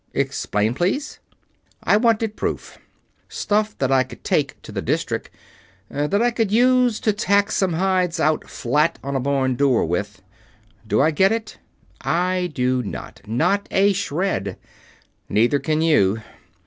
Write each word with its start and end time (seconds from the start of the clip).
"Explain, 0.15 0.73
please?" 0.73 1.19
"I 1.83 1.95
wanted 1.95 2.35
proof. 2.35 2.79
Stuff 3.29 3.77
that 3.77 3.91
I 3.91 4.01
could 4.01 4.23
take 4.23 4.59
to 4.63 4.71
the 4.71 4.81
District 4.81 5.29
that 5.91 6.23
I 6.23 6.31
could 6.31 6.51
use 6.51 6.99
to 7.01 7.13
tack 7.13 7.51
some 7.51 7.73
hides 7.73 8.19
out 8.19 8.49
flat 8.49 8.97
on 9.03 9.15
a 9.15 9.19
barn 9.19 9.53
door 9.55 9.85
with. 9.85 10.23
Do 10.87 11.01
I 11.01 11.11
get 11.11 11.31
it? 11.31 11.59
I 12.01 12.49
do 12.51 12.81
not. 12.81 13.21
Not 13.27 13.67
a 13.69 13.93
shred. 13.93 14.57
Neither 15.29 15.59
can 15.59 15.83
you. 15.83 16.23